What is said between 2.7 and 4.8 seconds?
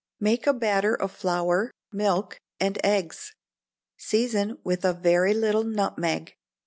eggs; season